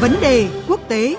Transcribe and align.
Vấn 0.00 0.12
đề 0.20 0.48
quốc 0.68 0.80
tế. 0.88 1.16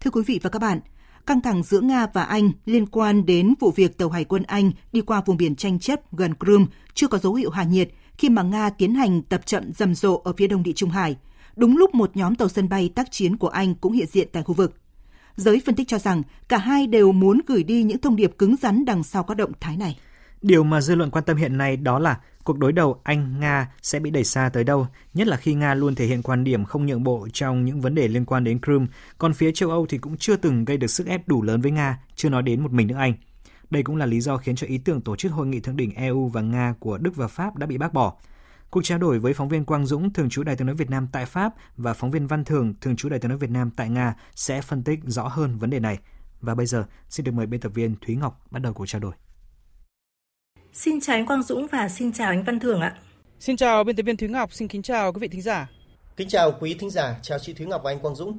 Thưa 0.00 0.10
quý 0.10 0.22
vị 0.26 0.40
và 0.42 0.50
các 0.50 0.58
bạn, 0.58 0.80
căng 1.26 1.40
thẳng 1.40 1.62
giữa 1.62 1.80
Nga 1.80 2.06
và 2.12 2.22
Anh 2.22 2.50
liên 2.64 2.86
quan 2.86 3.26
đến 3.26 3.54
vụ 3.60 3.70
việc 3.76 3.98
tàu 3.98 4.10
hải 4.10 4.24
quân 4.24 4.42
Anh 4.42 4.70
đi 4.92 5.00
qua 5.00 5.22
vùng 5.26 5.36
biển 5.36 5.56
tranh 5.56 5.78
chấp 5.78 6.12
gần 6.12 6.34
Crimea 6.40 6.66
chưa 6.94 7.08
có 7.08 7.18
dấu 7.18 7.34
hiệu 7.34 7.50
hạ 7.50 7.62
nhiệt 7.62 7.88
khi 8.18 8.28
mà 8.28 8.42
Nga 8.42 8.70
tiến 8.70 8.94
hành 8.94 9.22
tập 9.22 9.46
trận 9.46 9.72
rầm 9.72 9.94
rộ 9.94 10.20
ở 10.24 10.32
phía 10.36 10.46
đông 10.46 10.62
địa 10.62 10.72
Trung 10.72 10.90
Hải, 10.90 11.16
đúng 11.56 11.76
lúc 11.76 11.94
một 11.94 12.16
nhóm 12.16 12.34
tàu 12.34 12.48
sân 12.48 12.68
bay 12.68 12.90
tác 12.94 13.10
chiến 13.10 13.36
của 13.36 13.48
Anh 13.48 13.74
cũng 13.74 13.92
hiện 13.92 14.06
diện 14.06 14.28
tại 14.32 14.42
khu 14.42 14.54
vực. 14.54 14.74
Giới 15.36 15.62
phân 15.66 15.74
tích 15.74 15.88
cho 15.88 15.98
rằng 15.98 16.22
cả 16.48 16.58
hai 16.58 16.86
đều 16.86 17.12
muốn 17.12 17.40
gửi 17.46 17.62
đi 17.62 17.82
những 17.82 18.00
thông 18.00 18.16
điệp 18.16 18.32
cứng 18.38 18.56
rắn 18.56 18.84
đằng 18.84 19.02
sau 19.02 19.22
các 19.22 19.36
động 19.36 19.52
thái 19.60 19.76
này. 19.76 19.98
Điều 20.42 20.64
mà 20.64 20.80
dư 20.80 20.94
luận 20.94 21.10
quan 21.10 21.24
tâm 21.24 21.36
hiện 21.36 21.58
nay 21.58 21.76
đó 21.76 21.98
là 21.98 22.20
cuộc 22.44 22.58
đối 22.58 22.72
đầu 22.72 23.00
Anh-Nga 23.02 23.66
sẽ 23.82 23.98
bị 24.00 24.10
đẩy 24.10 24.24
xa 24.24 24.50
tới 24.52 24.64
đâu, 24.64 24.86
nhất 25.14 25.26
là 25.26 25.36
khi 25.36 25.54
Nga 25.54 25.74
luôn 25.74 25.94
thể 25.94 26.06
hiện 26.06 26.22
quan 26.22 26.44
điểm 26.44 26.64
không 26.64 26.86
nhượng 26.86 27.02
bộ 27.02 27.28
trong 27.32 27.64
những 27.64 27.80
vấn 27.80 27.94
đề 27.94 28.08
liên 28.08 28.24
quan 28.24 28.44
đến 28.44 28.58
Crimea, 28.60 28.86
còn 29.18 29.34
phía 29.34 29.52
châu 29.52 29.70
Âu 29.70 29.86
thì 29.86 29.98
cũng 29.98 30.16
chưa 30.16 30.36
từng 30.36 30.64
gây 30.64 30.76
được 30.76 30.86
sức 30.86 31.06
ép 31.06 31.28
đủ 31.28 31.42
lớn 31.42 31.60
với 31.60 31.70
Nga, 31.70 31.98
chưa 32.14 32.28
nói 32.28 32.42
đến 32.42 32.62
một 32.62 32.72
mình 32.72 32.86
nước 32.86 32.96
Anh. 32.98 33.14
Đây 33.70 33.82
cũng 33.82 33.96
là 33.96 34.06
lý 34.06 34.20
do 34.20 34.36
khiến 34.36 34.56
cho 34.56 34.66
ý 34.66 34.78
tưởng 34.78 35.00
tổ 35.00 35.16
chức 35.16 35.32
hội 35.32 35.46
nghị 35.46 35.60
thượng 35.60 35.76
đỉnh 35.76 35.94
EU 35.94 36.28
và 36.28 36.40
Nga 36.40 36.74
của 36.80 36.98
Đức 36.98 37.16
và 37.16 37.28
Pháp 37.28 37.56
đã 37.56 37.66
bị 37.66 37.78
bác 37.78 37.92
bỏ. 37.92 38.14
Cuộc 38.70 38.84
trao 38.84 38.98
đổi 38.98 39.18
với 39.18 39.34
phóng 39.34 39.48
viên 39.48 39.64
Quang 39.64 39.86
Dũng, 39.86 40.12
thường 40.12 40.30
trú 40.30 40.42
Đài 40.42 40.56
tiếng 40.56 40.66
nói 40.66 40.76
Việt 40.76 40.90
Nam 40.90 41.08
tại 41.12 41.26
Pháp 41.26 41.54
và 41.76 41.94
phóng 41.94 42.10
viên 42.10 42.26
Văn 42.26 42.44
Thường, 42.44 42.74
thường 42.80 42.96
trú 42.96 43.08
Đài 43.08 43.18
tiếng 43.18 43.28
nói 43.28 43.38
Việt 43.38 43.50
Nam 43.50 43.70
tại 43.76 43.88
Nga 43.88 44.14
sẽ 44.34 44.60
phân 44.60 44.82
tích 44.82 45.00
rõ 45.04 45.28
hơn 45.28 45.58
vấn 45.58 45.70
đề 45.70 45.80
này. 45.80 45.98
Và 46.40 46.54
bây 46.54 46.66
giờ, 46.66 46.84
xin 47.08 47.24
được 47.24 47.32
mời 47.32 47.46
biên 47.46 47.60
tập 47.60 47.72
viên 47.74 47.94
Thúy 48.06 48.16
Ngọc 48.16 48.46
bắt 48.50 48.62
đầu 48.62 48.72
cuộc 48.72 48.86
trao 48.86 49.00
đổi. 49.00 49.12
Xin 50.72 51.00
chào 51.00 51.16
anh 51.16 51.26
Quang 51.26 51.42
Dũng 51.42 51.66
và 51.72 51.88
xin 51.88 52.12
chào 52.12 52.28
anh 52.28 52.44
Văn 52.44 52.60
Thường 52.60 52.80
ạ. 52.80 52.96
Xin 53.40 53.56
chào 53.56 53.84
biên 53.84 53.96
tập 53.96 54.02
viên 54.02 54.16
Thúy 54.16 54.28
Ngọc, 54.28 54.52
xin 54.52 54.68
kính 54.68 54.82
chào 54.82 55.12
quý 55.12 55.18
vị 55.20 55.28
thính 55.28 55.42
giả. 55.42 55.70
Kính 56.16 56.28
chào 56.28 56.52
quý 56.60 56.76
thính 56.80 56.90
giả, 56.90 57.18
chào 57.22 57.38
chị 57.38 57.52
Thúy 57.54 57.66
Ngọc 57.66 57.80
và 57.84 57.90
anh 57.90 57.98
Quang 57.98 58.14
Dũng. 58.14 58.38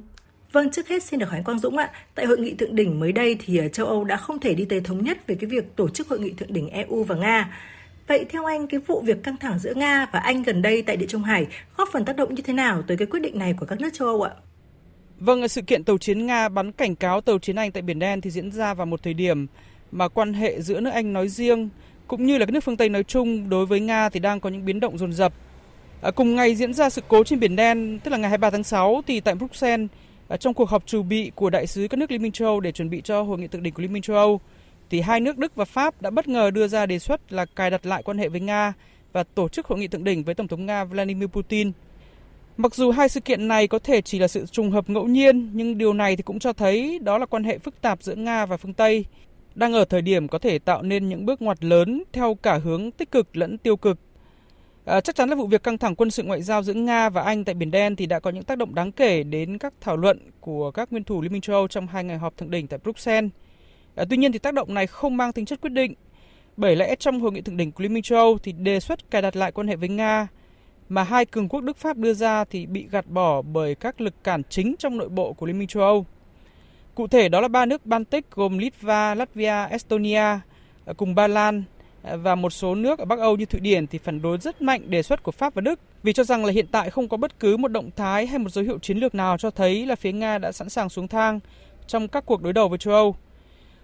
Vâng, 0.52 0.70
trước 0.70 0.88
hết 0.88 1.02
xin 1.02 1.20
được 1.20 1.26
hỏi 1.26 1.38
anh 1.38 1.44
Quang 1.44 1.58
Dũng 1.58 1.76
ạ. 1.76 1.90
Tại 2.14 2.26
hội 2.26 2.38
nghị 2.38 2.54
thượng 2.54 2.74
đỉnh 2.74 3.00
mới 3.00 3.12
đây 3.12 3.36
thì 3.46 3.56
ờ, 3.56 3.68
châu 3.68 3.86
Âu 3.86 4.04
đã 4.04 4.16
không 4.16 4.40
thể 4.40 4.54
đi 4.54 4.64
tới 4.64 4.80
thống 4.80 5.04
nhất 5.04 5.26
về 5.26 5.34
cái 5.34 5.50
việc 5.50 5.76
tổ 5.76 5.88
chức 5.88 6.08
hội 6.08 6.20
nghị 6.20 6.32
thượng 6.32 6.52
đỉnh 6.52 6.68
EU 6.68 7.04
và 7.04 7.16
Nga. 7.16 7.56
Vậy 8.06 8.24
theo 8.28 8.44
anh, 8.44 8.66
cái 8.66 8.80
vụ 8.86 9.00
việc 9.00 9.22
căng 9.22 9.36
thẳng 9.36 9.58
giữa 9.58 9.74
Nga 9.74 10.06
và 10.12 10.18
Anh 10.20 10.42
gần 10.42 10.62
đây 10.62 10.82
tại 10.82 10.96
Địa 10.96 11.06
Trung 11.06 11.22
Hải 11.22 11.46
góp 11.76 11.88
phần 11.92 12.04
tác 12.04 12.16
động 12.16 12.34
như 12.34 12.42
thế 12.42 12.52
nào 12.52 12.82
tới 12.82 12.96
cái 12.96 13.06
quyết 13.06 13.20
định 13.20 13.38
này 13.38 13.54
của 13.60 13.66
các 13.66 13.80
nước 13.80 13.90
châu 13.92 14.08
Âu 14.08 14.22
ạ? 14.22 14.32
Vâng, 15.18 15.48
sự 15.48 15.62
kiện 15.62 15.84
tàu 15.84 15.98
chiến 15.98 16.26
Nga 16.26 16.48
bắn 16.48 16.72
cảnh 16.72 16.96
cáo 16.96 17.20
tàu 17.20 17.38
chiến 17.38 17.56
Anh 17.56 17.72
tại 17.72 17.82
Biển 17.82 17.98
Đen 17.98 18.20
thì 18.20 18.30
diễn 18.30 18.52
ra 18.52 18.74
vào 18.74 18.86
một 18.86 19.02
thời 19.02 19.14
điểm 19.14 19.46
mà 19.92 20.08
quan 20.08 20.34
hệ 20.34 20.60
giữa 20.60 20.80
nước 20.80 20.90
Anh 20.90 21.12
nói 21.12 21.28
riêng 21.28 21.68
cũng 22.06 22.26
như 22.26 22.38
là 22.38 22.46
các 22.46 22.52
nước 22.52 22.64
phương 22.64 22.76
Tây 22.76 22.88
nói 22.88 23.04
chung 23.04 23.50
đối 23.50 23.66
với 23.66 23.80
Nga 23.80 24.08
thì 24.08 24.20
đang 24.20 24.40
có 24.40 24.50
những 24.50 24.64
biến 24.64 24.80
động 24.80 24.98
dồn 24.98 25.12
dập. 25.12 25.32
À, 26.02 26.10
cùng 26.10 26.34
ngày 26.34 26.54
diễn 26.54 26.74
ra 26.74 26.90
sự 26.90 27.02
cố 27.08 27.24
trên 27.24 27.40
Biển 27.40 27.56
Đen, 27.56 27.98
tức 28.04 28.10
là 28.10 28.16
ngày 28.16 28.30
23 28.30 28.50
tháng 28.50 28.64
6 28.64 29.02
thì 29.06 29.20
tại 29.20 29.34
Bruxelles 29.34 29.88
trong 30.36 30.54
cuộc 30.54 30.68
họp 30.68 30.86
chủ 30.86 31.02
bị 31.02 31.32
của 31.34 31.50
đại 31.50 31.66
sứ 31.66 31.86
các 31.90 31.96
nước 31.96 32.10
Liên 32.10 32.22
minh 32.22 32.32
châu 32.32 32.48
Âu 32.48 32.60
để 32.60 32.72
chuẩn 32.72 32.90
bị 32.90 33.00
cho 33.04 33.22
hội 33.22 33.38
nghị 33.38 33.46
thượng 33.46 33.62
đỉnh 33.62 33.74
của 33.74 33.82
Liên 33.82 33.92
minh 33.92 34.02
châu 34.02 34.16
Âu 34.16 34.40
thì 34.90 35.00
hai 35.00 35.20
nước 35.20 35.38
Đức 35.38 35.54
và 35.54 35.64
Pháp 35.64 36.02
đã 36.02 36.10
bất 36.10 36.28
ngờ 36.28 36.50
đưa 36.50 36.68
ra 36.68 36.86
đề 36.86 36.98
xuất 36.98 37.32
là 37.32 37.44
cài 37.44 37.70
đặt 37.70 37.86
lại 37.86 38.02
quan 38.02 38.18
hệ 38.18 38.28
với 38.28 38.40
Nga 38.40 38.72
và 39.12 39.24
tổ 39.24 39.48
chức 39.48 39.66
hội 39.66 39.78
nghị 39.78 39.88
thượng 39.88 40.04
đỉnh 40.04 40.24
với 40.24 40.34
Tổng 40.34 40.48
thống 40.48 40.66
Nga 40.66 40.84
Vladimir 40.84 41.28
Putin. 41.28 41.72
Mặc 42.56 42.74
dù 42.74 42.90
hai 42.90 43.08
sự 43.08 43.20
kiện 43.20 43.48
này 43.48 43.66
có 43.66 43.78
thể 43.78 44.00
chỉ 44.00 44.18
là 44.18 44.28
sự 44.28 44.46
trùng 44.46 44.70
hợp 44.70 44.90
ngẫu 44.90 45.06
nhiên, 45.06 45.50
nhưng 45.52 45.78
điều 45.78 45.92
này 45.92 46.16
thì 46.16 46.22
cũng 46.22 46.38
cho 46.38 46.52
thấy 46.52 46.98
đó 47.02 47.18
là 47.18 47.26
quan 47.26 47.44
hệ 47.44 47.58
phức 47.58 47.80
tạp 47.80 48.02
giữa 48.02 48.14
Nga 48.14 48.46
và 48.46 48.56
phương 48.56 48.74
Tây 48.74 49.04
đang 49.54 49.72
ở 49.72 49.84
thời 49.84 50.02
điểm 50.02 50.28
có 50.28 50.38
thể 50.38 50.58
tạo 50.58 50.82
nên 50.82 51.08
những 51.08 51.26
bước 51.26 51.42
ngoặt 51.42 51.64
lớn 51.64 52.02
theo 52.12 52.34
cả 52.34 52.58
hướng 52.64 52.90
tích 52.90 53.10
cực 53.10 53.36
lẫn 53.36 53.58
tiêu 53.58 53.76
cực. 53.76 53.98
À, 54.88 55.00
chắc 55.00 55.16
chắn 55.16 55.28
là 55.28 55.36
vụ 55.36 55.46
việc 55.46 55.62
căng 55.62 55.78
thẳng 55.78 55.94
quân 55.94 56.10
sự 56.10 56.22
ngoại 56.22 56.42
giao 56.42 56.62
giữa 56.62 56.72
Nga 56.72 57.08
và 57.08 57.22
Anh 57.22 57.44
tại 57.44 57.54
Biển 57.54 57.70
Đen 57.70 57.96
thì 57.96 58.06
đã 58.06 58.20
có 58.20 58.30
những 58.30 58.44
tác 58.44 58.58
động 58.58 58.74
đáng 58.74 58.92
kể 58.92 59.22
đến 59.22 59.58
các 59.58 59.74
thảo 59.80 59.96
luận 59.96 60.30
của 60.40 60.70
các 60.70 60.92
nguyên 60.92 61.04
thủ 61.04 61.22
Liên 61.22 61.32
minh 61.32 61.40
châu 61.40 61.56
Âu 61.56 61.68
trong 61.68 61.86
hai 61.86 62.04
ngày 62.04 62.18
họp 62.18 62.36
thượng 62.36 62.50
đỉnh 62.50 62.66
tại 62.66 62.78
Bruxelles. 62.82 63.30
À, 63.94 64.04
tuy 64.10 64.16
nhiên 64.16 64.32
thì 64.32 64.38
tác 64.38 64.54
động 64.54 64.74
này 64.74 64.86
không 64.86 65.16
mang 65.16 65.32
tính 65.32 65.44
chất 65.44 65.60
quyết 65.60 65.72
định, 65.72 65.94
bởi 66.56 66.76
lẽ 66.76 66.94
trong 66.98 67.20
hội 67.20 67.32
nghị 67.32 67.40
thượng 67.40 67.56
đỉnh 67.56 67.72
của 67.72 67.82
Liên 67.82 67.94
minh 67.94 68.02
châu 68.02 68.18
Âu 68.18 68.38
thì 68.38 68.52
đề 68.52 68.80
xuất 68.80 69.10
cài 69.10 69.22
đặt 69.22 69.36
lại 69.36 69.52
quan 69.52 69.68
hệ 69.68 69.76
với 69.76 69.88
Nga 69.88 70.28
mà 70.88 71.02
hai 71.02 71.24
cường 71.26 71.48
quốc 71.48 71.60
Đức 71.60 71.76
Pháp 71.76 71.96
đưa 71.96 72.14
ra 72.14 72.44
thì 72.44 72.66
bị 72.66 72.86
gạt 72.90 73.06
bỏ 73.06 73.42
bởi 73.42 73.74
các 73.74 74.00
lực 74.00 74.24
cản 74.24 74.42
chính 74.50 74.74
trong 74.78 74.96
nội 74.96 75.08
bộ 75.08 75.32
của 75.32 75.46
Liên 75.46 75.58
minh 75.58 75.68
châu 75.68 75.82
Âu. 75.82 76.06
Cụ 76.94 77.06
thể 77.06 77.28
đó 77.28 77.40
là 77.40 77.48
ba 77.48 77.66
nước 77.66 77.86
Baltic 77.86 78.30
gồm 78.30 78.58
Litva, 78.58 79.14
Latvia, 79.14 79.66
Estonia 79.70 80.38
ờ, 80.84 80.94
cùng 80.96 81.14
Ba 81.14 81.26
Lan 81.26 81.64
Ờ, 82.02 82.16
và 82.16 82.34
một 82.34 82.50
số 82.50 82.74
nước 82.74 82.98
ở 82.98 83.04
Bắc 83.04 83.18
Âu 83.18 83.36
như 83.36 83.44
Thụy 83.44 83.60
Điển 83.60 83.86
thì 83.86 83.98
phản 83.98 84.22
đối 84.22 84.38
rất 84.38 84.62
mạnh 84.62 84.82
đề 84.86 85.02
xuất 85.02 85.22
của 85.22 85.32
Pháp 85.32 85.54
và 85.54 85.60
Đức, 85.60 85.80
vì 86.02 86.12
cho 86.12 86.24
rằng 86.24 86.44
là 86.44 86.52
hiện 86.52 86.66
tại 86.72 86.90
không 86.90 87.08
có 87.08 87.16
bất 87.16 87.40
cứ 87.40 87.56
một 87.56 87.68
động 87.68 87.90
thái 87.96 88.26
hay 88.26 88.38
một 88.38 88.50
dấu 88.50 88.64
hiệu 88.64 88.78
chiến 88.78 88.98
lược 88.98 89.14
nào 89.14 89.38
cho 89.38 89.50
thấy 89.50 89.86
là 89.86 89.96
phía 89.96 90.12
Nga 90.12 90.38
đã 90.38 90.52
sẵn 90.52 90.68
sàng 90.68 90.88
xuống 90.88 91.08
thang 91.08 91.40
trong 91.86 92.08
các 92.08 92.26
cuộc 92.26 92.42
đối 92.42 92.52
đầu 92.52 92.68
với 92.68 92.78
châu 92.78 92.94
Âu. 92.94 93.16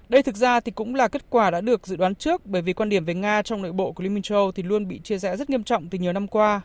Đây 0.09 0.23
thực 0.23 0.37
ra 0.37 0.61
thì 0.61 0.73
cũng 0.73 0.95
là 0.95 1.09
kết 1.09 1.23
quả 1.31 1.51
đã 1.51 1.61
được 1.61 1.87
dự 1.87 1.97
đoán 1.97 2.15
trước, 2.15 2.47
bởi 2.47 2.63
vì 2.63 2.73
quan 2.73 2.89
điểm 2.89 3.05
về 3.05 3.15
Nga 3.15 3.43
trong 3.43 3.63
nội 3.63 3.73
bộ 3.73 3.93
của 3.93 4.03
Liên 4.03 4.15
minh 4.15 4.23
châu 4.23 4.39
Âu 4.39 4.53
thì 4.53 4.63
luôn 4.63 4.89
bị 4.89 5.01
chia 5.05 5.19
rẽ 5.19 5.37
rất 5.37 5.51
nghiêm 5.51 5.65
trọng 5.65 5.89
từ 5.89 5.99
nhiều 5.99 6.13
năm 6.13 6.29
qua. 6.29 6.61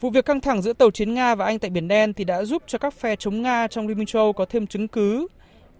Vụ 0.00 0.10
việc 0.10 0.24
căng 0.24 0.40
thẳng 0.40 0.62
giữa 0.62 0.72
tàu 0.72 0.90
chiến 0.90 1.14
Nga 1.14 1.34
và 1.34 1.44
Anh 1.44 1.58
tại 1.58 1.70
Biển 1.70 1.88
Đen 1.88 2.12
thì 2.12 2.24
đã 2.24 2.44
giúp 2.44 2.62
cho 2.66 2.78
các 2.78 2.94
phe 2.94 3.16
chống 3.16 3.42
Nga 3.42 3.66
trong 3.66 3.88
Liên 3.88 3.98
minh 3.98 4.06
châu 4.06 4.22
Âu 4.22 4.32
có 4.32 4.44
thêm 4.44 4.66
chứng 4.66 4.88
cứ 4.88 5.26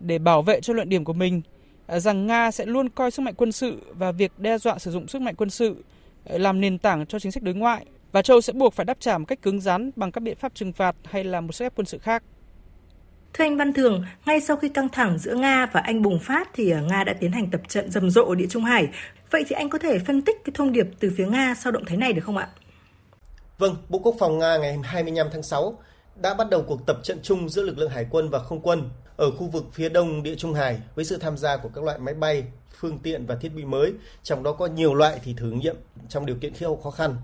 để 0.00 0.18
bảo 0.18 0.42
vệ 0.42 0.60
cho 0.60 0.72
luận 0.72 0.88
điểm 0.88 1.04
của 1.04 1.12
mình 1.12 1.42
rằng 1.88 2.26
Nga 2.26 2.50
sẽ 2.50 2.66
luôn 2.66 2.88
coi 2.88 3.10
sức 3.10 3.22
mạnh 3.22 3.34
quân 3.36 3.52
sự 3.52 3.82
và 3.92 4.12
việc 4.12 4.32
đe 4.38 4.58
dọa 4.58 4.78
sử 4.78 4.90
dụng 4.90 5.08
sức 5.08 5.22
mạnh 5.22 5.34
quân 5.36 5.50
sự 5.50 5.84
à, 6.24 6.38
làm 6.38 6.60
nền 6.60 6.78
tảng 6.78 7.06
cho 7.06 7.18
chính 7.18 7.32
sách 7.32 7.42
đối 7.42 7.54
ngoại 7.54 7.86
và 8.12 8.22
châu 8.22 8.40
sẽ 8.40 8.52
buộc 8.52 8.74
phải 8.74 8.84
đáp 8.84 8.96
trả 9.00 9.18
một 9.18 9.24
cách 9.28 9.42
cứng 9.42 9.60
rắn 9.60 9.90
bằng 9.96 10.12
các 10.12 10.20
biện 10.20 10.36
pháp 10.36 10.54
trừng 10.54 10.72
phạt 10.72 10.96
hay 11.04 11.24
là 11.24 11.40
một 11.40 11.52
sức 11.52 11.64
ép 11.64 11.72
quân 11.76 11.86
sự 11.86 11.98
khác. 11.98 12.22
Thưa 13.32 13.44
anh 13.44 13.56
Văn 13.56 13.72
Thường, 13.72 14.04
ngay 14.26 14.40
sau 14.40 14.56
khi 14.56 14.68
căng 14.68 14.88
thẳng 14.88 15.18
giữa 15.18 15.34
Nga 15.34 15.66
và 15.72 15.80
Anh 15.80 16.02
bùng 16.02 16.18
phát 16.18 16.50
thì 16.54 16.70
à, 16.70 16.80
Nga 16.80 17.04
đã 17.04 17.14
tiến 17.20 17.32
hành 17.32 17.50
tập 17.50 17.60
trận 17.68 17.90
rầm 17.90 18.10
rộ 18.10 18.24
ở 18.28 18.34
địa 18.34 18.46
Trung 18.50 18.64
Hải. 18.64 18.88
Vậy 19.30 19.44
thì 19.48 19.56
anh 19.56 19.68
có 19.68 19.78
thể 19.78 19.98
phân 19.98 20.22
tích 20.22 20.36
cái 20.44 20.52
thông 20.54 20.72
điệp 20.72 20.86
từ 21.00 21.12
phía 21.16 21.26
Nga 21.26 21.54
sau 21.54 21.72
động 21.72 21.84
thái 21.84 21.96
này 21.96 22.12
được 22.12 22.22
không 22.24 22.36
ạ? 22.36 22.48
Vâng, 23.58 23.76
Bộ 23.88 23.98
Quốc 23.98 24.14
phòng 24.18 24.38
Nga 24.38 24.56
ngày 24.56 24.78
25 24.82 25.26
tháng 25.32 25.42
6 25.42 25.78
đã 26.22 26.34
bắt 26.34 26.50
đầu 26.50 26.62
cuộc 26.62 26.86
tập 26.86 26.96
trận 27.02 27.18
chung 27.22 27.48
giữa 27.48 27.62
lực 27.62 27.78
lượng 27.78 27.90
hải 27.90 28.06
quân 28.10 28.28
và 28.30 28.38
không 28.38 28.60
quân 28.60 28.90
ở 29.16 29.30
khu 29.30 29.46
vực 29.46 29.64
phía 29.72 29.88
đông 29.88 30.22
địa 30.22 30.34
Trung 30.34 30.54
Hải 30.54 30.80
với 30.94 31.04
sự 31.04 31.16
tham 31.16 31.36
gia 31.36 31.56
của 31.56 31.68
các 31.74 31.84
loại 31.84 31.98
máy 31.98 32.14
bay, 32.14 32.44
phương 32.78 32.98
tiện 32.98 33.26
và 33.26 33.36
thiết 33.36 33.48
bị 33.48 33.64
mới, 33.64 33.92
trong 34.22 34.42
đó 34.42 34.52
có 34.52 34.66
nhiều 34.66 34.94
loại 34.94 35.20
thì 35.24 35.34
thử 35.34 35.50
nghiệm 35.50 35.76
trong 36.08 36.26
điều 36.26 36.36
kiện 36.36 36.54
khí 36.54 36.66
hậu 36.66 36.76
khó 36.76 36.90
khăn. 36.90 37.16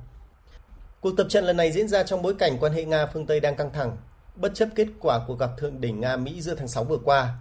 Cuộc 1.00 1.16
tập 1.16 1.26
trận 1.30 1.44
lần 1.44 1.56
này 1.56 1.72
diễn 1.72 1.88
ra 1.88 2.02
trong 2.02 2.22
bối 2.22 2.34
cảnh 2.34 2.56
quan 2.60 2.72
hệ 2.72 2.84
Nga 2.84 3.06
phương 3.06 3.26
Tây 3.26 3.40
đang 3.40 3.56
căng 3.56 3.72
thẳng, 3.72 3.96
bất 4.36 4.54
chấp 4.54 4.68
kết 4.74 4.88
quả 5.00 5.20
cuộc 5.26 5.38
gặp 5.38 5.50
thượng 5.58 5.80
đỉnh 5.80 6.00
Nga 6.00 6.16
Mỹ 6.16 6.40
giữa 6.40 6.54
tháng 6.54 6.68
6 6.68 6.84
vừa 6.84 6.98
qua. 7.04 7.34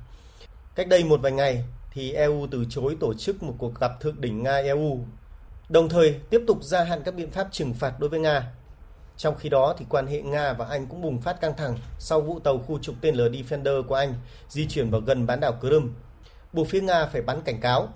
Cách 0.75 0.87
đây 0.87 1.03
một 1.03 1.21
vài 1.21 1.31
ngày 1.31 1.63
thì 1.93 2.11
EU 2.11 2.47
từ 2.51 2.65
chối 2.69 2.97
tổ 2.99 3.13
chức 3.13 3.43
một 3.43 3.55
cuộc 3.57 3.79
gặp 3.79 3.91
thượng 3.99 4.21
đỉnh 4.21 4.43
Nga 4.43 4.55
EU, 4.55 4.99
đồng 5.69 5.89
thời 5.89 6.19
tiếp 6.29 6.41
tục 6.47 6.63
gia 6.63 6.83
hạn 6.83 7.01
các 7.05 7.15
biện 7.15 7.31
pháp 7.31 7.47
trừng 7.51 7.73
phạt 7.73 7.99
đối 7.99 8.09
với 8.09 8.19
Nga 8.19 8.51
trong 9.21 9.35
khi 9.35 9.49
đó, 9.49 9.73
thì 9.77 9.85
quan 9.89 10.07
hệ 10.07 10.21
Nga 10.21 10.53
và 10.53 10.65
Anh 10.65 10.87
cũng 10.87 11.01
bùng 11.01 11.21
phát 11.21 11.41
căng 11.41 11.57
thẳng 11.57 11.77
sau 11.99 12.21
vụ 12.21 12.39
tàu 12.39 12.57
khu 12.57 12.79
trục 12.79 12.95
tên 13.01 13.15
lửa 13.15 13.29
Defender 13.29 13.83
của 13.83 13.95
Anh 13.95 14.13
di 14.49 14.67
chuyển 14.67 14.89
vào 14.89 15.01
gần 15.01 15.25
bán 15.25 15.39
đảo 15.39 15.53
Crimea, 15.59 15.93
buộc 16.53 16.67
phía 16.67 16.81
Nga 16.81 17.05
phải 17.05 17.21
bắn 17.21 17.41
cảnh 17.41 17.59
cáo. 17.61 17.89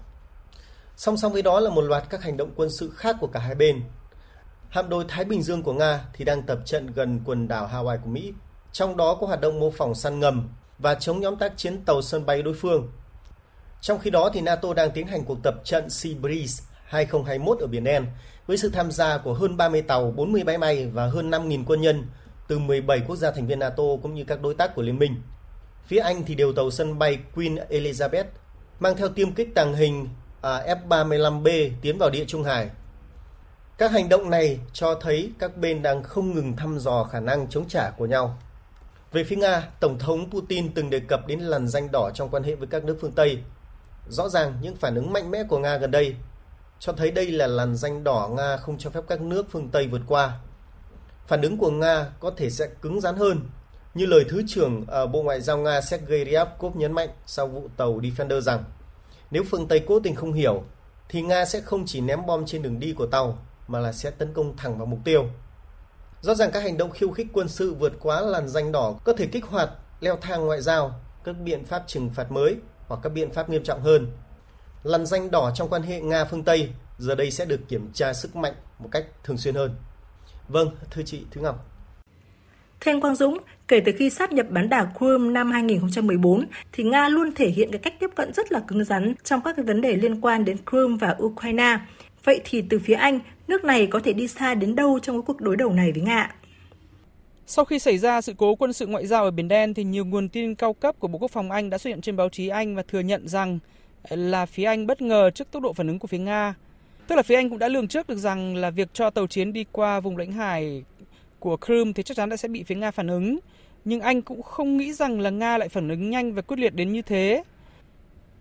Song 0.97 1.17
song 1.17 1.33
với 1.33 1.41
đó 1.41 1.59
là 1.59 1.69
một 1.69 1.81
loạt 1.81 2.03
các 2.09 2.23
hành 2.23 2.37
động 2.37 2.51
quân 2.55 2.69
sự 2.79 2.89
khác 2.89 3.15
của 3.19 3.27
cả 3.27 3.39
hai 3.39 3.55
bên. 3.55 3.83
Hạm 4.69 4.89
đội 4.89 5.05
Thái 5.07 5.25
Bình 5.25 5.41
Dương 5.43 5.63
của 5.63 5.73
Nga 5.73 6.05
thì 6.13 6.25
đang 6.25 6.43
tập 6.43 6.59
trận 6.66 6.87
gần 6.87 7.22
quần 7.25 7.47
đảo 7.47 7.69
Hawaii 7.73 7.97
của 7.97 8.09
Mỹ, 8.09 8.33
trong 8.71 8.97
đó 8.97 9.17
có 9.21 9.28
hoạt 9.28 9.41
động 9.41 9.59
mô 9.59 9.71
phỏng 9.71 9.95
săn 9.95 10.19
ngầm 10.19 10.49
và 10.79 10.95
chống 10.95 11.21
nhóm 11.21 11.35
tác 11.35 11.57
chiến 11.57 11.85
tàu 11.85 12.01
sân 12.01 12.25
bay 12.25 12.41
đối 12.41 12.53
phương. 12.53 12.91
Trong 13.81 13.99
khi 13.99 14.09
đó 14.09 14.29
thì 14.33 14.41
NATO 14.41 14.73
đang 14.73 14.91
tiến 14.91 15.07
hành 15.07 15.25
cuộc 15.25 15.37
tập 15.43 15.55
trận 15.63 15.89
Sea 15.89 16.13
Breeze 16.13 16.63
2021 16.85 17.59
ở 17.59 17.67
Biển 17.67 17.84
Đen 17.84 18.05
với 18.47 18.58
sự 18.58 18.70
tham 18.70 18.91
gia 18.91 19.17
của 19.17 19.34
hơn 19.34 19.58
30 19.58 19.82
tàu, 19.82 20.11
40 20.11 20.43
máy 20.43 20.58
bay 20.58 20.87
và 20.93 21.08
hơn 21.08 21.32
5.000 21.32 21.64
quân 21.67 21.82
nhân 21.82 22.03
từ 22.47 22.59
17 22.59 22.99
quốc 23.08 23.16
gia 23.16 23.32
thành 23.32 23.47
viên 23.47 23.59
NATO 23.59 23.84
cũng 24.02 24.14
như 24.14 24.23
các 24.23 24.41
đối 24.41 24.53
tác 24.53 24.76
của 24.76 24.82
Liên 24.82 24.99
minh. 24.99 25.22
Phía 25.85 25.99
Anh 25.99 26.23
thì 26.26 26.35
điều 26.35 26.53
tàu 26.53 26.72
sân 26.72 26.99
bay 26.99 27.20
Queen 27.35 27.55
Elizabeth 27.55 28.26
mang 28.79 28.96
theo 28.97 29.09
tiêm 29.09 29.32
kích 29.32 29.49
tàng 29.55 29.73
hình 29.73 30.08
à, 30.41 30.76
F-35B 30.90 31.70
tiến 31.82 31.97
vào 31.97 32.09
địa 32.09 32.26
Trung 32.26 32.43
Hải. 32.43 32.70
Các 33.78 33.91
hành 33.91 34.09
động 34.09 34.29
này 34.29 34.59
cho 34.73 34.96
thấy 34.96 35.31
các 35.40 35.58
bên 35.58 35.81
đang 35.81 36.03
không 36.03 36.35
ngừng 36.35 36.55
thăm 36.55 36.79
dò 36.79 37.03
khả 37.03 37.20
năng 37.20 37.47
chống 37.49 37.67
trả 37.67 37.90
của 37.90 38.05
nhau. 38.05 38.38
Về 39.11 39.23
phía 39.23 39.35
Nga, 39.35 39.70
Tổng 39.79 39.99
thống 39.99 40.29
Putin 40.31 40.73
từng 40.73 40.90
đề 40.90 40.99
cập 40.99 41.28
đến 41.28 41.40
làn 41.40 41.67
danh 41.67 41.91
đỏ 41.91 42.11
trong 42.14 42.29
quan 42.29 42.43
hệ 42.43 42.55
với 42.55 42.67
các 42.67 42.84
nước 42.84 42.97
phương 43.02 43.11
Tây. 43.11 43.40
Rõ 44.09 44.29
ràng 44.29 44.53
những 44.61 44.76
phản 44.76 44.96
ứng 44.96 45.14
mạnh 45.14 45.31
mẽ 45.31 45.43
của 45.43 45.59
Nga 45.59 45.78
gần 45.78 45.91
đây 45.91 46.16
cho 46.79 46.93
thấy 46.93 47.11
đây 47.11 47.31
là 47.31 47.47
làn 47.47 47.75
danh 47.75 48.03
đỏ 48.03 48.29
Nga 48.37 48.57
không 48.57 48.77
cho 48.77 48.89
phép 48.89 49.03
các 49.07 49.22
nước 49.22 49.45
phương 49.51 49.69
Tây 49.69 49.87
vượt 49.87 50.01
qua. 50.07 50.39
phản 51.27 51.41
ứng 51.41 51.57
của 51.57 51.72
Nga 51.72 52.09
có 52.19 52.31
thể 52.37 52.49
sẽ 52.49 52.67
cứng 52.81 53.01
rắn 53.01 53.16
hơn, 53.16 53.41
như 53.93 54.05
lời 54.05 54.25
Thứ 54.29 54.43
trưởng 54.47 54.85
ở 54.87 55.07
Bộ 55.07 55.22
Ngoại 55.22 55.41
giao 55.41 55.57
Nga 55.57 55.81
Sergei 55.81 56.25
Ryabkov 56.25 56.75
nhấn 56.75 56.91
mạnh 56.91 57.09
sau 57.25 57.47
vụ 57.47 57.67
tàu 57.77 57.99
Defender 57.99 58.41
rằng 58.41 58.63
nếu 59.31 59.43
phương 59.51 59.67
Tây 59.67 59.83
cố 59.87 59.99
tình 59.99 60.16
không 60.16 60.33
hiểu, 60.33 60.63
thì 61.09 61.22
Nga 61.22 61.45
sẽ 61.45 61.61
không 61.61 61.83
chỉ 61.85 62.01
ném 62.01 62.25
bom 62.25 62.45
trên 62.45 62.61
đường 62.61 62.79
đi 62.79 62.93
của 62.93 63.05
tàu, 63.05 63.37
mà 63.67 63.79
là 63.79 63.91
sẽ 63.91 64.09
tấn 64.11 64.33
công 64.33 64.57
thẳng 64.57 64.78
vào 64.78 64.85
mục 64.85 64.99
tiêu. 65.03 65.25
Rõ 66.21 66.35
ràng 66.35 66.51
các 66.51 66.63
hành 66.63 66.78
động 66.78 66.91
khiêu 66.91 67.11
khích 67.11 67.28
quân 67.33 67.47
sự 67.47 67.73
vượt 67.73 67.93
quá 67.99 68.21
làn 68.21 68.47
danh 68.47 68.71
đỏ 68.71 68.95
có 69.03 69.13
thể 69.13 69.28
kích 69.28 69.45
hoạt 69.45 69.69
leo 69.99 70.17
thang 70.21 70.45
ngoại 70.45 70.61
giao, 70.61 70.99
các 71.23 71.35
biện 71.43 71.66
pháp 71.66 71.83
trừng 71.87 72.09
phạt 72.09 72.31
mới 72.31 72.55
hoặc 72.87 72.99
các 73.03 73.09
biện 73.09 73.31
pháp 73.31 73.49
nghiêm 73.49 73.63
trọng 73.63 73.81
hơn. 73.81 74.07
Làn 74.85 75.05
danh 75.05 75.32
đỏ 75.32 75.52
trong 75.55 75.70
quan 75.70 75.82
hệ 75.82 76.02
Nga 76.02 76.26
phương 76.26 76.43
Tây 76.43 76.70
giờ 76.97 77.16
đây 77.16 77.32
sẽ 77.32 77.46
được 77.46 77.59
kiểm 77.70 77.90
tra 77.93 78.14
sức 78.14 78.35
mạnh 78.35 78.53
một 78.79 78.90
cách 78.91 79.05
thường 79.23 79.37
xuyên 79.37 79.55
hơn. 79.55 79.76
Vâng, 80.47 80.70
thưa 80.91 81.02
chị 81.05 81.22
Thứ 81.32 81.41
Ngọc. 81.41 81.66
Thưa 82.82 82.91
anh 82.91 83.02
Quang 83.02 83.16
Dũng, 83.16 83.37
kể 83.67 83.79
từ 83.85 83.91
khi 83.97 84.09
sáp 84.09 84.32
nhập 84.32 84.46
bán 84.49 84.70
đảo 84.70 84.87
Crimea 84.97 85.32
năm 85.32 85.52
2014, 85.52 86.46
thì 86.72 86.84
Nga 86.84 87.09
luôn 87.09 87.32
thể 87.35 87.49
hiện 87.49 87.72
cái 87.72 87.79
cách 87.79 87.93
tiếp 87.99 88.09
cận 88.16 88.34
rất 88.34 88.52
là 88.52 88.59
cứng 88.59 88.84
rắn 88.84 89.14
trong 89.23 89.41
các 89.41 89.55
cái 89.55 89.66
vấn 89.66 89.82
đề 89.82 89.96
liên 89.96 90.22
quan 90.22 90.46
đến 90.46 90.58
Crimea 90.70 90.97
và 90.99 91.16
Ukraine. 91.23 91.79
Vậy 92.23 92.41
thì 92.43 92.64
từ 92.70 92.79
phía 92.79 92.93
Anh, 92.93 93.20
nước 93.47 93.64
này 93.64 93.88
có 93.88 93.99
thể 94.03 94.14
đi 94.14 94.28
xa 94.28 94.53
đến 94.53 94.76
đâu 94.76 94.99
trong 94.99 95.16
cái 95.16 95.23
cuộc 95.28 95.41
đối 95.41 95.55
đầu 95.55 95.70
này 95.70 95.91
với 95.91 96.02
Nga? 96.02 96.35
Sau 97.47 97.66
khi 97.66 97.79
xảy 97.79 97.97
ra 97.97 98.22
sự 98.22 98.34
cố 98.38 98.55
quân 98.55 98.73
sự 98.73 98.88
ngoại 98.88 99.08
giao 99.08 99.23
ở 99.23 99.31
Biển 99.31 99.47
Đen 99.47 99.73
thì 99.73 99.84
nhiều 99.84 100.05
nguồn 100.05 100.29
tin 100.29 100.55
cao 100.55 100.73
cấp 100.73 100.96
của 100.99 101.08
Bộ 101.08 101.20
Quốc 101.20 101.31
phòng 101.31 101.52
Anh 101.52 101.70
đã 101.70 101.78
xuất 101.78 101.90
hiện 101.90 102.02
trên 102.02 102.16
báo 102.16 102.29
chí 102.29 102.47
Anh 102.47 102.76
và 102.76 102.84
thừa 102.88 102.99
nhận 102.99 103.28
rằng 103.28 103.59
là 104.09 104.46
phía 104.46 104.63
Anh 104.63 104.87
bất 104.87 105.02
ngờ 105.02 105.29
trước 105.29 105.52
tốc 105.52 105.63
độ 105.63 105.73
phản 105.73 105.87
ứng 105.87 105.99
của 105.99 106.07
phía 106.07 106.17
Nga. 106.17 106.55
Tức 107.07 107.16
là 107.16 107.23
phía 107.23 107.35
Anh 107.35 107.49
cũng 107.49 107.59
đã 107.59 107.67
lường 107.67 107.87
trước 107.87 108.07
được 108.07 108.17
rằng 108.17 108.55
là 108.55 108.69
việc 108.69 108.93
cho 108.93 109.09
tàu 109.09 109.28
chiến 109.28 109.53
đi 109.53 109.66
qua 109.72 109.99
vùng 109.99 110.17
lãnh 110.17 110.31
hải 110.31 110.84
của 111.40 111.57
Crimea 111.57 111.93
thì 111.96 112.03
chắc 112.03 112.17
chắn 112.17 112.29
đã 112.29 112.37
sẽ 112.37 112.47
bị 112.47 112.63
phía 112.63 112.75
Nga 112.75 112.91
phản 112.91 113.07
ứng. 113.07 113.40
Nhưng 113.85 114.02
Anh 114.02 114.22
cũng 114.22 114.41
không 114.41 114.78
nghĩ 114.78 114.93
rằng 114.93 115.19
là 115.19 115.29
Nga 115.29 115.57
lại 115.57 115.69
phản 115.69 115.90
ứng 115.90 116.09
nhanh 116.09 116.34
và 116.34 116.41
quyết 116.41 116.59
liệt 116.59 116.75
đến 116.75 116.91
như 116.93 117.02
thế. 117.02 117.43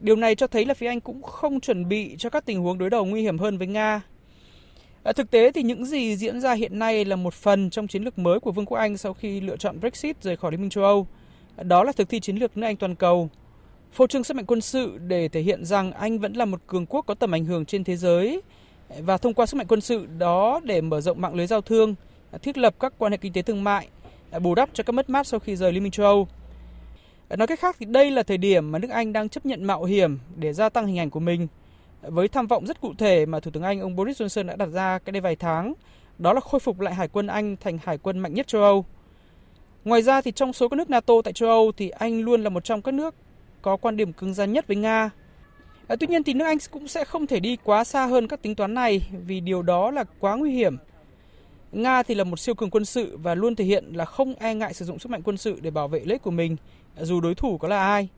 Điều 0.00 0.16
này 0.16 0.34
cho 0.34 0.46
thấy 0.46 0.64
là 0.64 0.74
phía 0.74 0.86
Anh 0.86 1.00
cũng 1.00 1.22
không 1.22 1.60
chuẩn 1.60 1.88
bị 1.88 2.14
cho 2.18 2.30
các 2.30 2.44
tình 2.46 2.60
huống 2.60 2.78
đối 2.78 2.90
đầu 2.90 3.04
nguy 3.04 3.22
hiểm 3.22 3.38
hơn 3.38 3.58
với 3.58 3.66
Nga. 3.66 4.02
À, 5.02 5.12
thực 5.12 5.30
tế 5.30 5.52
thì 5.52 5.62
những 5.62 5.84
gì 5.84 6.16
diễn 6.16 6.40
ra 6.40 6.52
hiện 6.52 6.78
nay 6.78 7.04
là 7.04 7.16
một 7.16 7.34
phần 7.34 7.70
trong 7.70 7.88
chiến 7.88 8.02
lược 8.02 8.18
mới 8.18 8.40
của 8.40 8.52
Vương 8.52 8.66
quốc 8.66 8.78
Anh 8.78 8.96
sau 8.96 9.14
khi 9.14 9.40
lựa 9.40 9.56
chọn 9.56 9.80
Brexit 9.80 10.22
rời 10.22 10.36
khỏi 10.36 10.50
Liên 10.50 10.60
minh 10.60 10.70
châu 10.70 10.84
Âu. 10.84 11.06
Đó 11.62 11.84
là 11.84 11.92
thực 11.92 12.08
thi 12.08 12.20
chiến 12.20 12.36
lược 12.36 12.56
nước 12.56 12.66
Anh 12.66 12.76
toàn 12.76 12.94
cầu. 12.94 13.30
Phô 13.94 14.06
trương 14.06 14.24
sức 14.24 14.36
mạnh 14.36 14.46
quân 14.46 14.60
sự 14.60 14.98
để 14.98 15.28
thể 15.28 15.40
hiện 15.40 15.64
rằng 15.64 15.92
Anh 15.92 16.18
vẫn 16.18 16.32
là 16.32 16.44
một 16.44 16.60
cường 16.66 16.86
quốc 16.86 17.06
có 17.06 17.14
tầm 17.14 17.34
ảnh 17.34 17.44
hưởng 17.44 17.64
trên 17.64 17.84
thế 17.84 17.96
giới 17.96 18.42
và 18.98 19.18
thông 19.18 19.34
qua 19.34 19.46
sức 19.46 19.56
mạnh 19.56 19.66
quân 19.66 19.80
sự 19.80 20.06
đó 20.18 20.60
để 20.64 20.80
mở 20.80 21.00
rộng 21.00 21.20
mạng 21.20 21.34
lưới 21.34 21.46
giao 21.46 21.60
thương, 21.60 21.94
thiết 22.42 22.58
lập 22.58 22.74
các 22.80 22.92
quan 22.98 23.12
hệ 23.12 23.18
kinh 23.18 23.32
tế 23.32 23.42
thương 23.42 23.64
mại, 23.64 23.88
bù 24.40 24.54
đắp 24.54 24.70
cho 24.72 24.84
các 24.84 24.92
mất 24.92 25.10
mát 25.10 25.26
sau 25.26 25.40
khi 25.40 25.56
rời 25.56 25.72
Liên 25.72 25.82
minh 25.82 25.92
châu 25.92 26.06
Âu. 26.06 26.28
Nói 27.36 27.46
cách 27.46 27.60
khác 27.60 27.76
thì 27.78 27.86
đây 27.86 28.10
là 28.10 28.22
thời 28.22 28.38
điểm 28.38 28.72
mà 28.72 28.78
nước 28.78 28.90
Anh 28.90 29.12
đang 29.12 29.28
chấp 29.28 29.46
nhận 29.46 29.64
mạo 29.64 29.84
hiểm 29.84 30.18
để 30.36 30.52
gia 30.52 30.68
tăng 30.68 30.86
hình 30.86 30.98
ảnh 30.98 31.10
của 31.10 31.20
mình 31.20 31.46
với 32.02 32.28
tham 32.28 32.46
vọng 32.46 32.66
rất 32.66 32.80
cụ 32.80 32.94
thể 32.98 33.26
mà 33.26 33.40
Thủ 33.40 33.50
tướng 33.50 33.62
Anh 33.62 33.80
ông 33.80 33.96
Boris 33.96 34.22
Johnson 34.22 34.46
đã 34.46 34.56
đặt 34.56 34.66
ra 34.66 34.98
cách 34.98 35.12
đây 35.12 35.20
vài 35.20 35.36
tháng, 35.36 35.74
đó 36.18 36.32
là 36.32 36.40
khôi 36.40 36.60
phục 36.60 36.80
lại 36.80 36.94
hải 36.94 37.08
quân 37.08 37.26
Anh 37.26 37.56
thành 37.60 37.78
hải 37.84 37.98
quân 37.98 38.18
mạnh 38.18 38.34
nhất 38.34 38.46
châu 38.46 38.62
Âu. 38.62 38.84
Ngoài 39.84 40.02
ra 40.02 40.20
thì 40.20 40.32
trong 40.32 40.52
số 40.52 40.68
các 40.68 40.76
nước 40.76 40.90
NATO 40.90 41.14
tại 41.24 41.32
châu 41.32 41.48
Âu 41.48 41.72
thì 41.76 41.88
Anh 41.88 42.20
luôn 42.20 42.42
là 42.42 42.50
một 42.50 42.64
trong 42.64 42.82
các 42.82 42.94
nước 42.94 43.14
có 43.64 43.76
quan 43.76 43.96
điểm 43.96 44.12
cứng 44.12 44.34
rắn 44.34 44.52
nhất 44.52 44.66
với 44.66 44.76
Nga. 44.76 45.10
À, 45.88 45.96
tuy 46.00 46.06
nhiên 46.06 46.22
thì 46.22 46.34
nước 46.34 46.44
Anh 46.44 46.58
cũng 46.70 46.88
sẽ 46.88 47.04
không 47.04 47.26
thể 47.26 47.40
đi 47.40 47.56
quá 47.64 47.84
xa 47.84 48.06
hơn 48.06 48.28
các 48.28 48.42
tính 48.42 48.54
toán 48.54 48.74
này 48.74 49.08
vì 49.26 49.40
điều 49.40 49.62
đó 49.62 49.90
là 49.90 50.04
quá 50.18 50.36
nguy 50.36 50.52
hiểm. 50.52 50.76
Nga 51.72 52.02
thì 52.02 52.14
là 52.14 52.24
một 52.24 52.38
siêu 52.38 52.54
cường 52.54 52.70
quân 52.70 52.84
sự 52.84 53.16
và 53.16 53.34
luôn 53.34 53.56
thể 53.56 53.64
hiện 53.64 53.84
là 53.92 54.04
không 54.04 54.34
e 54.34 54.54
ngại 54.54 54.74
sử 54.74 54.84
dụng 54.84 54.98
sức 54.98 55.08
mạnh 55.08 55.22
quân 55.22 55.36
sự 55.36 55.58
để 55.62 55.70
bảo 55.70 55.88
vệ 55.88 55.98
lợi 55.98 56.12
ích 56.12 56.22
của 56.22 56.30
mình, 56.30 56.56
dù 57.00 57.20
đối 57.20 57.34
thủ 57.34 57.58
có 57.58 57.68
là 57.68 57.86
ai. 57.86 58.08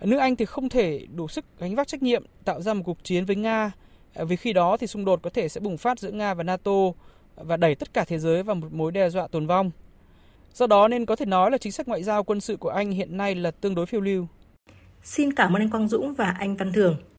Nước 0.00 0.18
Anh 0.18 0.36
thì 0.36 0.44
không 0.44 0.68
thể 0.68 1.06
đủ 1.14 1.28
sức 1.28 1.44
gánh 1.58 1.74
vác 1.74 1.88
trách 1.88 2.02
nhiệm 2.02 2.24
tạo 2.44 2.62
ra 2.62 2.74
một 2.74 2.82
cuộc 2.86 3.04
chiến 3.04 3.24
với 3.24 3.36
Nga 3.36 3.72
à, 4.14 4.24
vì 4.24 4.36
khi 4.36 4.52
đó 4.52 4.76
thì 4.76 4.86
xung 4.86 5.04
đột 5.04 5.22
có 5.22 5.30
thể 5.30 5.48
sẽ 5.48 5.60
bùng 5.60 5.78
phát 5.78 5.98
giữa 5.98 6.10
Nga 6.10 6.34
và 6.34 6.42
NATO 6.42 6.92
và 7.36 7.56
đẩy 7.56 7.74
tất 7.74 7.94
cả 7.94 8.04
thế 8.04 8.18
giới 8.18 8.42
vào 8.42 8.56
một 8.56 8.72
mối 8.72 8.92
đe 8.92 9.10
dọa 9.10 9.28
tồn 9.28 9.46
vong. 9.46 9.70
Do 10.54 10.66
đó 10.66 10.88
nên 10.88 11.06
có 11.06 11.16
thể 11.16 11.26
nói 11.26 11.50
là 11.50 11.58
chính 11.58 11.72
sách 11.72 11.88
ngoại 11.88 12.02
giao 12.02 12.24
quân 12.24 12.40
sự 12.40 12.56
của 12.56 12.68
Anh 12.68 12.90
hiện 12.90 13.16
nay 13.16 13.34
là 13.34 13.50
tương 13.50 13.74
đối 13.74 13.86
phiêu 13.86 14.00
lưu. 14.00 14.26
Xin 15.02 15.32
cảm 15.32 15.56
ơn 15.56 15.62
anh 15.62 15.70
Quang 15.70 15.88
Dũng 15.88 16.14
và 16.14 16.30
anh 16.30 16.56
Văn 16.56 16.72
Thường. 16.72 16.96